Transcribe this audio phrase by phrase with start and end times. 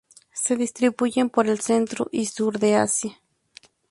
[0.33, 3.21] Se distribuyen por el centro y sur de Asia.